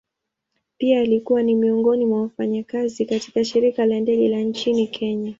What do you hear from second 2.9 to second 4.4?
katika shirika la ndege la